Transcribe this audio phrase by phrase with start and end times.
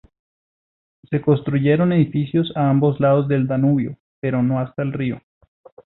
[1.11, 5.21] Se construyeron edificios a ambos lados del Danubio, pero no hasta el río.